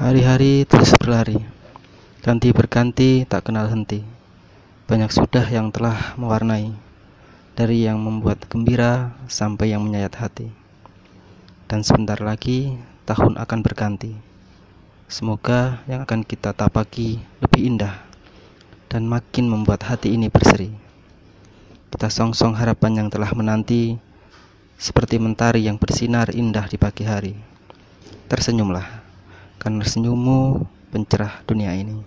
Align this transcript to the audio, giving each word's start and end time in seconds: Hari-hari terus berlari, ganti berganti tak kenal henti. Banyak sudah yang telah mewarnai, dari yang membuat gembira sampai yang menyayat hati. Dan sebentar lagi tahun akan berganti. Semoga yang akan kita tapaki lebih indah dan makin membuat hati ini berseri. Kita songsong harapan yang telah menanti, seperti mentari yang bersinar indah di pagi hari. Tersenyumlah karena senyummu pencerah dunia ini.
Hari-hari 0.00 0.64
terus 0.64 0.96
berlari, 0.96 1.36
ganti 2.24 2.56
berganti 2.56 3.28
tak 3.28 3.52
kenal 3.52 3.68
henti. 3.68 4.00
Banyak 4.88 5.12
sudah 5.12 5.44
yang 5.44 5.68
telah 5.68 6.16
mewarnai, 6.16 6.72
dari 7.52 7.84
yang 7.84 8.00
membuat 8.00 8.48
gembira 8.48 9.12
sampai 9.28 9.76
yang 9.76 9.84
menyayat 9.84 10.16
hati. 10.16 10.48
Dan 11.68 11.84
sebentar 11.84 12.16
lagi 12.16 12.80
tahun 13.04 13.36
akan 13.36 13.60
berganti. 13.60 14.16
Semoga 15.04 15.84
yang 15.84 16.08
akan 16.08 16.24
kita 16.24 16.56
tapaki 16.56 17.20
lebih 17.44 17.60
indah 17.68 18.00
dan 18.88 19.04
makin 19.04 19.52
membuat 19.52 19.84
hati 19.84 20.16
ini 20.16 20.32
berseri. 20.32 20.72
Kita 21.92 22.08
songsong 22.08 22.56
harapan 22.56 23.04
yang 23.04 23.08
telah 23.12 23.36
menanti, 23.36 24.00
seperti 24.80 25.20
mentari 25.20 25.68
yang 25.68 25.76
bersinar 25.76 26.32
indah 26.32 26.64
di 26.72 26.80
pagi 26.80 27.04
hari. 27.04 27.36
Tersenyumlah 28.32 28.99
karena 29.60 29.84
senyummu 29.84 30.64
pencerah 30.90 31.44
dunia 31.44 31.76
ini. 31.76 32.00